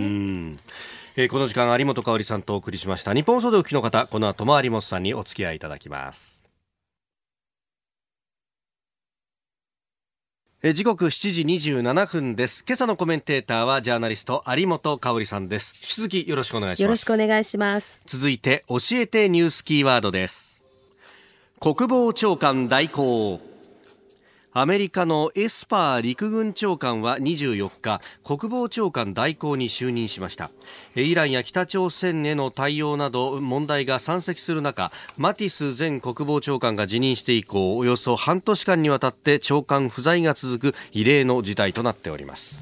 [1.16, 3.12] えー、この時間有本香里さんとお送りしました。
[3.12, 6.41] 日本総動機の方この後も有本さんにお付き合いいただきます
[10.64, 12.64] え時刻7時27分です。
[12.64, 15.74] 今朝のコメンテーターはジャーナリスト有本香里さんです。
[15.74, 16.82] 引き続きよろしくお願いします。
[16.82, 18.00] よろしくお願いします。
[18.06, 20.62] 続いて教えてニュースキーワードです。
[21.58, 23.40] 国防長官代行
[24.54, 30.50] アメリカのエスパー陸軍長官は24日国防長官代行に就任しました。
[30.94, 42.60] イランや北朝鮮への対応など問題が山積する中マティス前国防長官が辞任して以降およそ半年間にわたって長官不在が続く異例の事態となっております。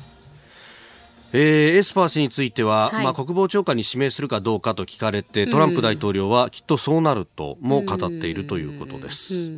[1.32, 9.50] えー、エスパー氏については、はい、まあ、国防長官に指名するかどうかと聞かれてトランプ大統領はきっとそうなるとも語っているということです。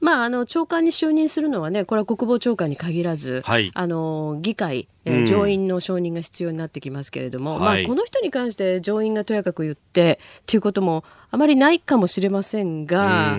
[0.00, 13.36] うんうんまあ、あの長官に就任するのはね、これは国防長官に限らず、はい、あの議会、えー、上院の承認が必要になってきますけれども、うん、まあ、この人に関して上院がとやかく言ってということもあまりないかもしれませんが、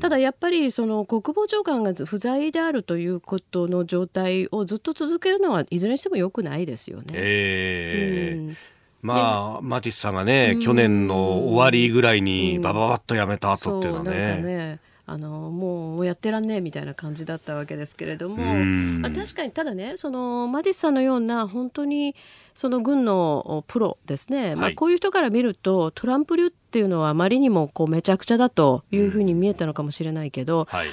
[0.00, 7.04] ただやっぱりその国防長官が不在であるということの状態をずっと続けるのはいずれにしてもよくないですよね。
[7.12, 8.56] えー、うん。
[9.02, 14.78] まあ、マティスさんがね、去年の終わりぐらいにばばばっとやめた後っていうのはね。
[15.12, 22.16] あのもうやってらんねえみたいな感じだったわけですけれども、確かにただねそのマディスさんのような本当に
[22.54, 30.88] その軍のプロですね、はい、まあ、こういう人から見るとトランプ流っていうのはあまりにもこうめちゃくちゃだというふうに見えたのかもしれないけど、はい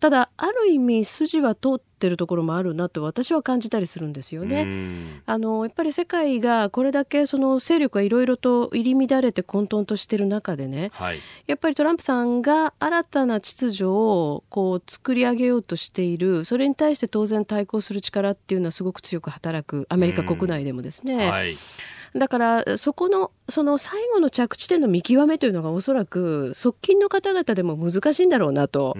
[0.00, 4.66] ただある意味筋は通ってるところもあるなと私は感じたりするんですよね。
[5.26, 19.86] あのやっぱり世界がこれだけその勢力がいろいろと入り乱れて混沌としてる中でね、はい、やっぱりトランプさんが新たな秩序をこう作り上げようとしているそれに対して当然対抗する力っていうのはすごく強く働く。
[19.88, 21.30] アメリカ国内でもですね。
[21.30, 21.56] はい
[22.16, 28.96] だからそこのその最後の着地点の見極めというのがおそらく側近の方々でも難しいんだろうなと。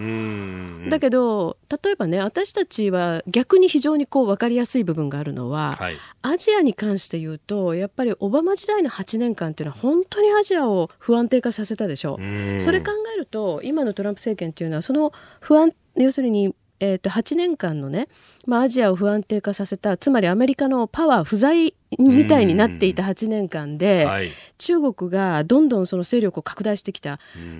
[0.88, 12.60] だけど例えばね私たちは逆に非常にこう分かりやすい部分があるのは、はい、アジアに関して言うとやっぱりオバマ時代の8年間っていうのは本当にアジアを不安定化させたでしょう。
[12.60, 18.08] それ考えると今のトランプ政権っていうのはその不安要するにえー、と8年間のね、
[18.46, 27.18] まあ、アジアを不安定化させたつまりアメリカのパワー不在みたいになっていた8年間で、はい、中国がどんどんその勢力を拡大してきた、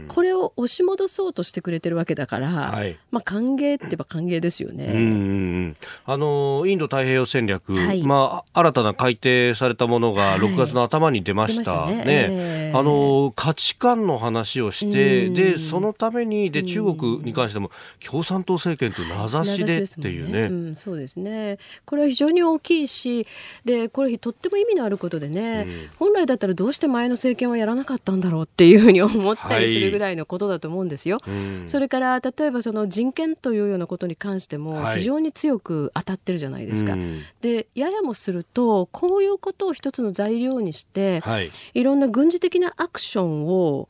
[0.09, 5.75] これを押し戻そうとしてくれてるわけだから、はい、まあ、歓迎って言えば歓迎ですよね。
[6.05, 11.87] あのインド太平洋戦略、はい、まあ、新たな改定されたものが6月の頭に出ました。
[11.87, 12.05] ね、ね。
[12.07, 17.71] えー、あの価値観の話をして、でそのためにで中国に関しても
[18.05, 20.74] 共産党政権という名指しでっていうね。
[20.77, 21.59] そうですね。
[21.85, 23.27] これは非常に大きいし
[23.65, 31.19] でこれとっても意味のあることでね、うん、本来だったらどうして前の政権はやらなかったんだろうっていうふうに思ったりするぐらいのことだと思うんですよ。
[31.23, 31.31] は
[31.65, 36.93] い、それから例えばその人権というようなことに関しても非常に強く当たってるじゃないですか。
[36.93, 37.01] はい、
[37.41, 43.89] でややもするとこういうことを一つの材料にして、はい、いろんな軍事的なアクションを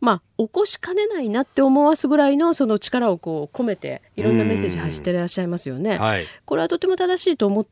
[0.00, 5.98] まあ、起こしかねないなって思わすぐらいのその力をこう込めていろんなメッセージ発してらっしゃいますよね。
[5.98, 7.66] はい、これはとても正しいと思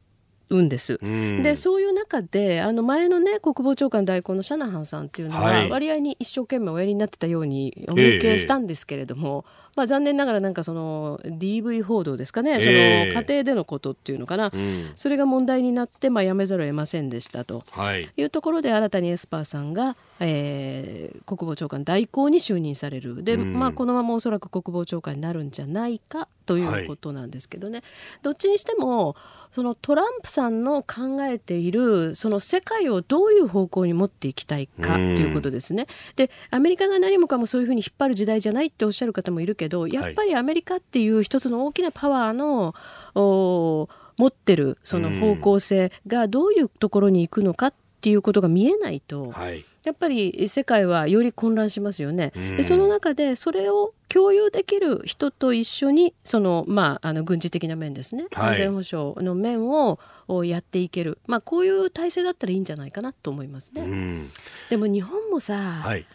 [0.50, 0.98] うんです。
[0.98, 23.22] でそういう中であの前のね国防長官代行のシャナハンさんっていうのは割合に一生懸命おやりになってたようにお見受けしたんですけれども、えまあ、残念ながらなんかその DV 報道ですかね、その家庭でのことっていうのかな、うん、それが問題になって、まあ、辞めざるを得ませんでしたと、はい、いうところで新たにエスパーさんが、えー、国防長官代行に就任される。
[23.22, 27.82] で、うん、まあ、このままおそらく国防長官になるんじゃないかということなんですけどね、はい、
[28.22, 29.16] どっちにしても
[29.54, 35.86] そのトランプさんの考えているその世界をどういう方向に持っていきたいかということですね。
[36.16, 42.74] でアメリカが何もかもそういうふうに引っ張る時代じゃないっておっしゃる方もいるけどやっぱりアメリカっていう一つの大きなパワーの、
[43.14, 52.30] 持ってるその方向性がどういうところに行くのかっていうことが見えないと、はい、やっぱり世界はより混乱しますよね。
[52.56, 59.98] でその中でそれを共有できる人と一緒にその、まあ、あの軍事的な面ですね、安全保障の面を
[60.44, 64.28] やっていける、まあ、こういう体制だったらいいんじゃないかなと思いますね。
[64.70, 66.06] でも日本もさ、はい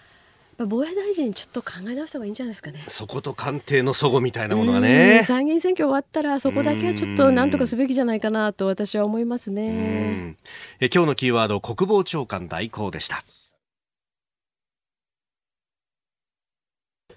[0.58, 2.84] 防衛大臣ちょっと考え直した方がいいんじゃないですかね。
[2.88, 5.22] そこと官邸の齟齬みたいなものがね。
[5.24, 10.36] 参議院選挙終わったらそこだけはちょっと何とかすべきじゃないかなと私は思いますね。
[10.80, 13.24] え今日のキーワード国防長官代行でした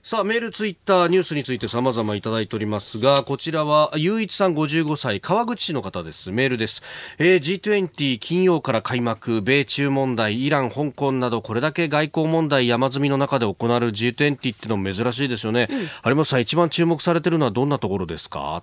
[0.09, 6.31] さあ、メール、ツイッター、ニュースについて様々いただいておりますが、こちらは、ゆういちさん55歳、川口市の方です。
[6.31, 6.81] メールです。
[7.19, 15.67] えー、G20 金曜から開幕、米中問題、イラン、香港など、これだけ外交問題山積みの中で行われる G20 ってのも珍しいですよね。
[15.69, 15.79] うん、
[16.11, 18.63] 有本さん、一番注目されてるのはどんなところですか？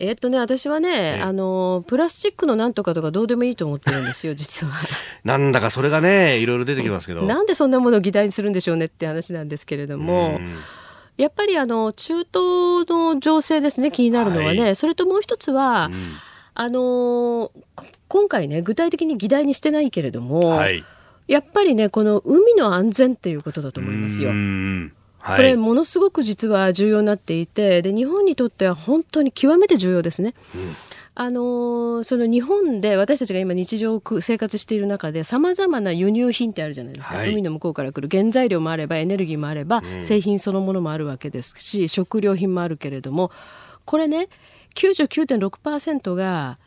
[0.00, 4.72] えっとね、私はね、あの、プラスチックのなんとかとかどうでもいいと思ってるんですよ、 実は。
[5.24, 7.22] なんだかそれがね、いろいろ出てきますけど。
[7.22, 10.40] なんでそんなものを議題にするんでしょうねって話なんですけれども、
[11.18, 12.32] やっぱりあの中東
[12.88, 16.14] の情勢ですね気になるのはね、はい、それともう一つは、うん、
[16.54, 17.50] あの
[18.06, 20.84] 今回ね具体的に議題にしてないけれども、はい、
[21.26, 24.30] やっぱりねこの海の安全っていうことだと思いますよ。
[25.28, 30.34] はい、これものすごく実は重要になっていてで日本にとっては本当に極めて重要ですね。
[30.54, 30.60] うん。
[31.20, 43.32] あのその日本で私たちが今日常生活している中でさまざまな輸入品ってあるじゃないですか、はい、海の向こうから来る原材料もあればエネルギーもあれば、うん、製品そのものもあるわけですし食料品もあるけれども
[43.84, 44.28] これね
[44.76, 46.58] 99.6%が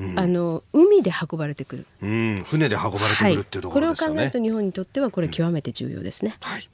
[0.00, 6.68] うん、あの海で運ばれてくる、うん、船で運ばれてくるっていうところですよね、はい、これを考えると日本にとってはこれ極めて重要ですね、うん、はい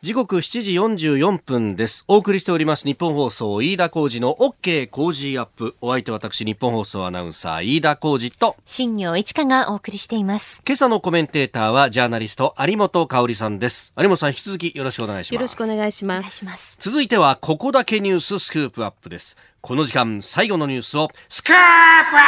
[0.00, 2.04] 時刻7時44分です。
[2.06, 5.74] お送りしております日本放送飯田浩二の OK 工事アップ。
[5.80, 10.62] お相手私日本放送アナウンサー飯田浩二と新業一華がお送りしています。
[10.64, 13.92] 今朝のコメンテーターはジャーナリスト有本香里さんです。
[13.98, 15.34] 有本さん引き続きよろしくお願いします。
[15.34, 16.44] よろしくお願いします。
[16.44, 19.36] ます続いてはここだけニューススクープアップです。
[19.60, 22.20] この時間最後のニュースをスクープア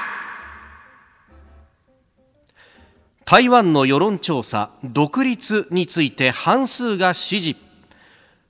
[0.00, 0.13] ップ
[3.26, 7.56] 台湾の世論調査独立について半数が支持。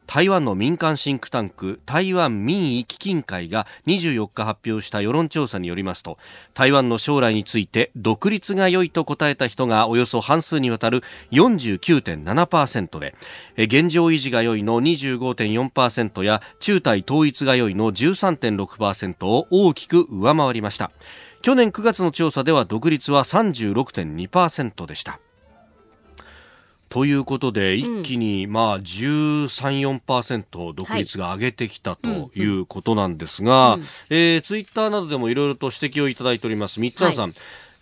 [0.08, 6.18] 台湾の民間シンクタンク台湾民意基金会が24日発表した世論調査によりますと
[6.52, 13.14] 台湾の将来について独立が良いと答えた人がおよそ半数にわたる49.7%で
[13.56, 20.90] 現状維持が良いの25.4%や中台統一が良いの13.6%を大きく上回りました。
[21.44, 25.20] 去年9月の調査では独立は36.2%でした。
[26.88, 32.42] ということで、一気に、まあ、13、4%独立が上げてきたとい。
[32.44, 33.78] うことなんですが、
[34.08, 36.80] えツイッターなどでもいろいろと指摘をいただいております。
[36.80, 37.28] 三つさん。
[37.28, 37.32] はい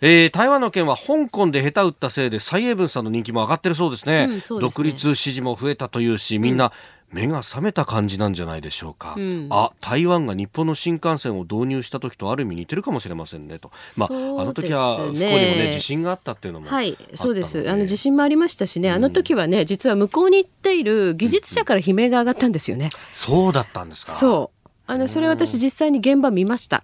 [0.01, 4.27] えー、台湾の件は香港で下手打ったせいで蔡英文さんの人気も上がってるそうですね。
[4.29, 6.73] うんすね、独立支持も増えたというしみんな
[7.13, 17.69] 目が覚めた感じなんじゃないでしょうか、うん、あ台湾が日本の新幹線を導入した時とある意味似てるかもしれませんねと、まあ、あの時はそこにもね地震があったっていうのもはいそうです。
[17.69, 24.11] あの地震もありましたしねあの時はね実は向こうに行っている技術者から悲鳴が上がったんですよね、うん、そうだったんですか。
[24.11, 24.63] そう。
[24.85, 26.83] あのそれ私実際に現場見ました。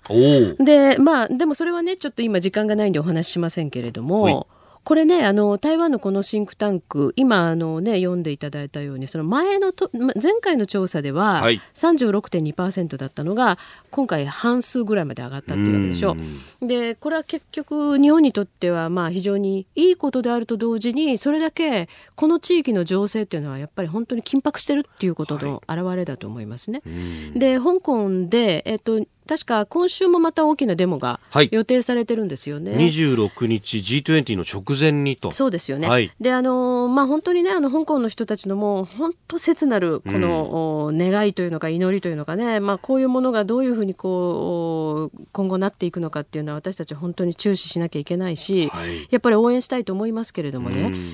[0.59, 4.47] でまあでもそれはねちょっと今時間がないんでお話ししませんけれども
[4.83, 13.57] これねあの台湾のこのシンクタンク今あの、ね、読んでいただいたようにその前のと前回の調査では36.2%だったのが
[13.91, 16.15] 今回半数ぐらいまで上がったっていうわけでしょ。
[16.61, 26.81] でこれは結局日本にとってはまあ非常にいいことであると同時にそれだけこの地域の情勢っていうのはやっぱり本当に緊迫してるっていうことの表れだと思いますね。
[26.85, 26.91] は
[27.35, 28.99] い、で香港で、えっと
[29.29, 31.19] 確か今週もまた大きなデモが
[31.51, 32.73] 予定されてるんですよね。
[32.73, 35.29] はい、26日 G20 の直前にと。
[35.29, 35.87] そうですよね。
[35.87, 50.81] はい、であのまあ本当にねあの香港の人たちのもう本当切なるこの、うん、願いというのか祈りというのかねまあこういうものがどういうふうにこう今後なっていくのかっていうのは私たち本当に注視しなきゃいけないし、はい、やっぱり応援したいと思いますけれどもね。
[50.81, 51.13] うん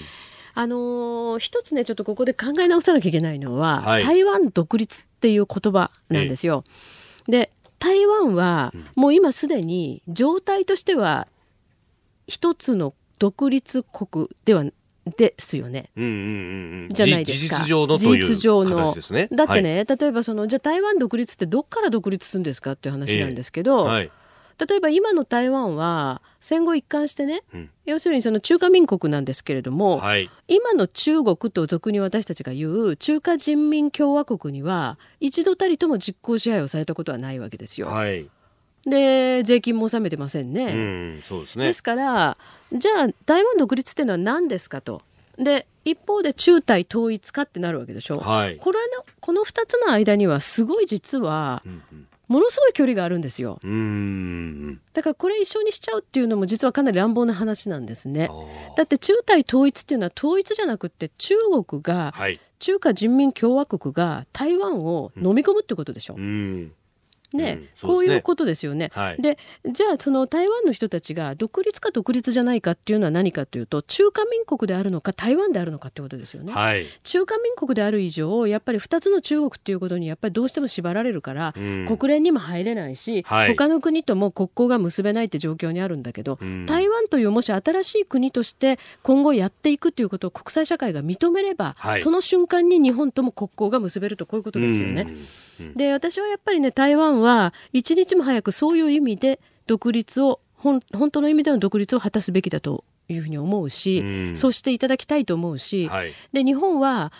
[0.57, 6.63] あのー、一つねちょっとここで考え直さなきゃいけないのは、はい、台湾独立っていう言葉なんですよ。
[7.27, 11.27] で台湾はもう今すでに状態としては
[12.27, 14.65] 一つの独立国では
[15.17, 15.91] ですよね。
[15.95, 16.13] うんうんう
[16.85, 17.57] ん、じゃないですか。
[17.57, 19.27] 事実上のという形ですね。
[19.31, 24.11] だってね、はい、例えばそのじゃあ台湾独立ってどっから独立するんですかっていう話なんですけど、えーはい
[24.57, 37.87] 例えば今の台湾は戦後一貫してね、うん、要するにその中華民国なんですけれども、はい、今の中国と俗に私たちが言う中華人民共和国には一度たりとも実効支配をされたことはないわけですよ。
[37.87, 38.29] はい
[38.85, 40.65] で税金も納めてませんね。
[40.65, 40.75] う
[41.17, 42.37] ん、そうですねですから
[42.71, 45.01] じゃあ台湾独立っていうのは何ですかと。
[45.37, 48.19] で一方で中台統一かってなるわけでしょ。
[48.19, 51.63] はい、これのこの2つの間にはすごい実は、
[52.27, 53.59] ものすごい距離があるんですよ。
[54.93, 58.29] だからこれ一緒にしちゃうっていうのも実はかなり乱暴な話なんですね。
[58.75, 61.35] だって中台統一っていうのは統一じゃなくて中
[61.67, 66.15] 国が、はい、中華人民共和国が台湾を飲み込むってことでしょ。
[66.17, 66.71] うん
[67.35, 68.91] ね、うん、こういうことですよね。
[68.93, 69.37] はい、で
[69.69, 76.53] じゃあその台湾の人たちが独立か独立じゃないかっていうのは何かというと中華民国であるのか台湾であるのかってことですよね。
[76.53, 95.07] はい、中華民国である以上やっぱり2つの中国っていうことにやっぱりどうしても縛られるから、うん、国連にも入れないし、はい、他の国とも国交が結べないって状況にあるんだけど、うん、台湾というもし新しい国として今後やっていくということを国際社会が認めれば、はい、その瞬間に日本とも国交が結べるとこういうことですよね。
[95.75, 100.81] で私はやっぱりね台湾は一日も早くそういう意味で独立を本
[101.11, 104.37] 当の意味での独立を果たすべきだというふうに思うし、うん。
[104.37, 106.11] そうしていただきたいと思うし、はい。
[106.33, 107.11] で日本は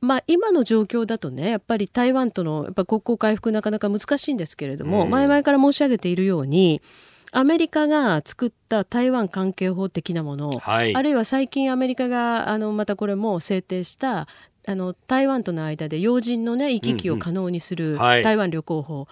[0.00, 5.10] まあ、今の状況だとねやっぱり台湾とのやっぱ国交回復なかなか難しいんですけれども、うん。
[5.10, 6.82] 前々から申し上げているように
[7.32, 10.94] アメリカが作った台湾関係法的なもの、はい。
[10.94, 14.28] あるいは最近アメリカがあのまたこれも制定した
[14.66, 18.22] あの台湾との間で要人の、ね、行き来を可能にするはい。
[18.22, 19.06] 台湾旅行法、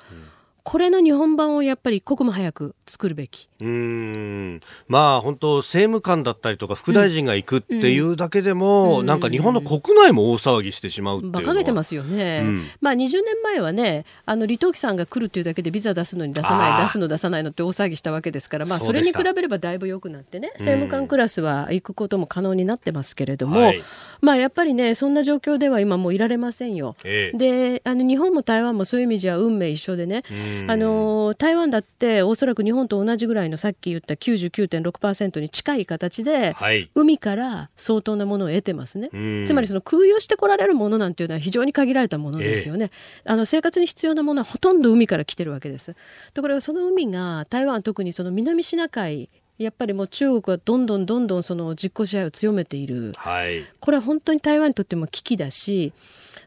[0.64, 3.48] これの日本版をやっぱり一刻も早く作るべき。
[3.60, 4.60] うーん。
[4.86, 9.06] まあ本当政務官だったりとか副大臣が行くっていうだけでも、うん。
[9.06, 12.62] なんか日本の国内も大騒ぎしてしまうっていう馬鹿げてますよね、うん。
[12.80, 23.82] まあ、20年前はねあの李登輝さんが来るというだけでビザ出すのに出さない出すの出さないのって大騒ぎしたわけですから、まあ、そうれに比べればだいぶ良くなってね政務官クラスは行くことも可能になってますけれども、はい
[24.22, 26.94] まあ、やっぱりねそんな状況では今もういられませんよ。
[27.02, 30.34] ええであの日本も台湾もそういう意味じゃ運命一緒でねう
[30.66, 39.44] んあの台湾だっておそらく日本と同じぐらいのさっき言った99.6%に近い形で、はい海から相当なものを得てますねうん。
[39.44, 42.90] つまりその空輸してこられるものなんていうのは非常に限られたものですよね。
[43.24, 45.96] あの生活に必要なものはほとんど海から来てるわけです。
[46.32, 49.28] ところがその海が台湾特にその南シナ海
[49.58, 53.12] やっぱりもう中国はどんどんどんどんその実効支配を強めている。
[53.16, 53.64] はい。
[53.80, 55.92] これは本当に台湾にとっても危機だし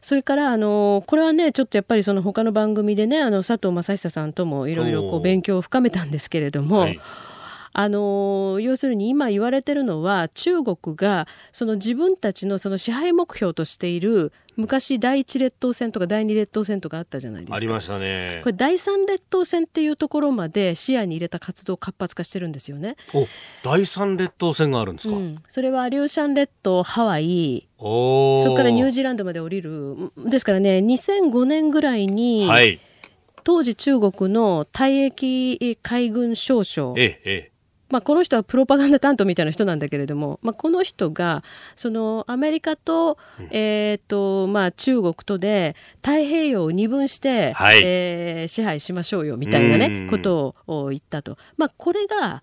[0.00, 7.00] それからあのこれはねちょっとやっぱりその他の番組でねあの佐藤正久さんともいろいろ勉強を深めたんですけれども、はい
[7.78, 17.56] あの要するに今言われてるのは中国がその自分たちのその支配目標としている昔第一列島線とか第二列島線とかあったじゃないですか。
[17.56, 18.40] ありましたね。
[18.42, 22.96] これ第三列島線っていうところまで視野に入れた活動を活発化してるんですよね。
[23.12, 23.26] お
[23.62, 27.68] 第三列島線があるんですか、うん、それはリューシャン列島ハワイ。
[27.78, 30.10] そこからニュージーランドまで降りる。
[30.16, 32.80] ですからね2005年ぐらいに、はい。
[33.44, 37.55] 当時中国の退役海軍少将えええ
[37.88, 41.44] まあ、この人はプロパガンダ担当みたいな人なんだけれども、まあ、この人が
[41.76, 43.16] そのアメリカと,、
[43.50, 47.80] えーとまあ、中国とで太平洋を二分して、はい。
[47.84, 51.36] えー支配しましょうよみたいな、うんね、ことを言ったと。
[51.56, 52.42] まあ、これが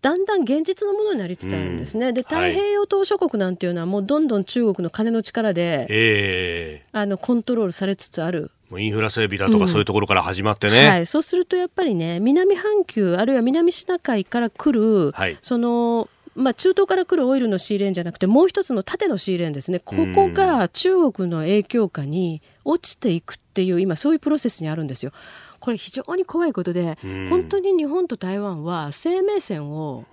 [0.00, 2.12] だんだん現実のものになりつつあるんですね。
[2.12, 2.54] で太はい。
[2.54, 6.86] 平洋島諸国なんていうのはもうどんどん中国の金の力でええ。
[6.92, 15.36] あのコントロールされつつあるインフラ整備だとかそういうところから始まってね、はい、そうするとやっぱりね南半球あるいは南シナ海から来る、はい。
[15.42, 19.80] そのまあ、中東から来るオイルのシーレーンじゃなくてもう一つの縦のシーレーンですね。
[19.80, 25.12] ここが中国の影響下に落ちていくっていう今そういうプロセスにあるんですよ。
[25.60, 27.28] これ非常に怖いことでん。
[27.28, 30.06] 本当に日本と台湾は生命線を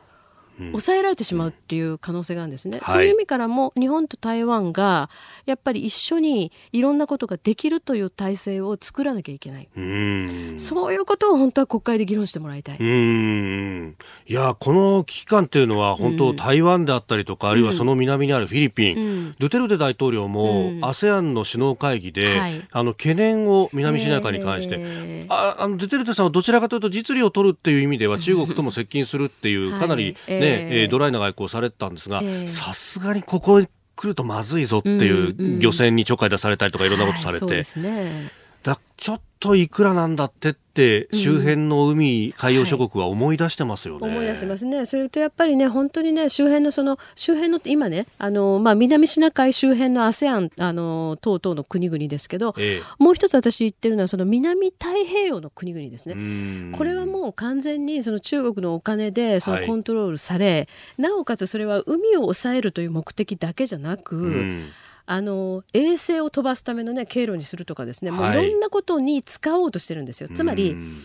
[0.72, 2.96] 抑えられてしまうっていう可能性があるんですね、はい。
[2.98, 5.10] そういう意味からも日本と台湾が
[5.46, 9.70] やっぱり一緒にいろんなことができるという体制を作らなきゃいけない。
[9.76, 10.60] うーん。
[10.60, 12.78] そういうことを本当は国会で議論してもらいたい。
[12.78, 13.96] うーん。
[14.28, 19.36] いやこの危機感っていうのは本当、台湾であったりとかあるいはその南にあるフィリピン、うん。
[19.40, 20.84] ドゥテルテ大統領も、うん。
[20.84, 22.62] ASEAN の首脳会議で、はい。
[22.72, 25.34] あの懸念を南シナ海に関して、えー。
[25.34, 29.80] ああのドゥテルテさんはどちらかというと実利を取るっていう意味では中国とも接近するっていうはい。
[29.80, 35.60] かなり、ねえーえードライな外交をされてたんですがえーさすがにここに来るとまずいぞっていう、うんうん。
[35.60, 38.32] 漁船にちょっかい出されたりとかいろんなことされて、はいそうですね。
[38.64, 44.08] だちょっといくらなんだってって周辺の海、海洋諸国は思い出してますよね。
[44.08, 44.86] 思い出してますね。
[44.86, 56.78] それとやっぱりね、本当にね、周辺のその、周辺の、今ね、あの、まあ、南シナ海周辺の ASEAN、あの、等々の国々ですけど、えもう一つ私言ってるのは、その南太平洋の国々ですえ、うね。
[56.78, 64.70] これはもう完全にその中国のお金でそのはいコントロールされ、なおかつそれは海を抑えるという目的だけじゃなく、うん
[65.12, 70.30] あの衛星を飛ばすための、ね、経路にするとかですね、もうはいいろんなことに使おうとしてるんですよ。
[70.32, 70.98] つまり、うん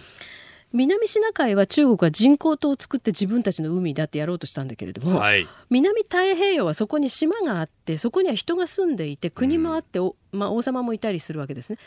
[0.76, 11.78] 南シナ海は中国は人工島を作って自分たちの海だってやろうとしたんだけれども、はい、南太平洋はそこに島があってそこには人が住んでいて国もあって、おまあ、王様もいたりするわけですね。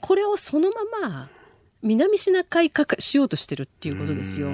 [0.00, 1.28] これをそのまま
[1.80, 4.48] 南シナ海化しようとしてるっていうことですよ。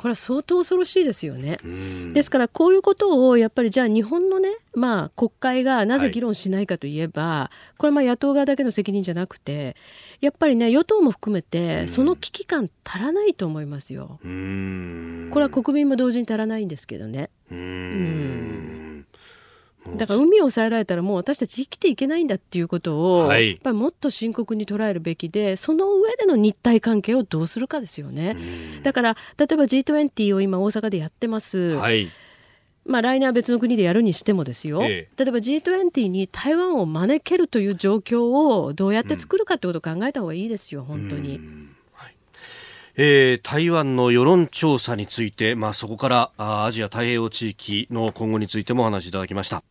[0.00, 1.58] これは相当恐ろしいですよね。
[1.62, 9.76] うんですからこういうことをやっぱりじゃあ日本のね、まあ、国会がなぜ議論しないかといえば、これはまあ野党側だけの責任じゃなくて
[10.22, 14.18] やっぱりね与党も含めてその危機感足らないと思いますよ。
[14.22, 17.28] これは国民も同時に足らないんですけどね。
[17.50, 18.79] うーん
[19.96, 28.36] だから海を抑えられたらもう私たち生きていけないんだっていうことを、はいやっぱりもっと深刻に捉えるべきでその上での日体関係をどうするかですよね。
[28.82, 31.58] だから例えば G20 を今大阪でやってます。
[31.58, 32.08] はい
[32.86, 41.40] まあ、来年は別の国でやるにしてもですよ、え例えば G20 に台湾を招けるという状況をどうやって作るかってことを考えた方がいいですよ、本当に。
[42.96, 49.62] えー、台湾の世論調査について、まあ、そこからアジア太平洋地域の今後についてもお話しいただきました。